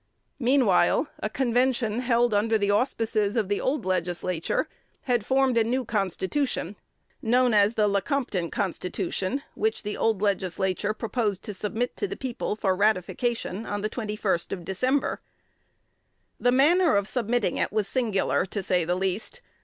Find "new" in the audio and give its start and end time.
5.63-5.85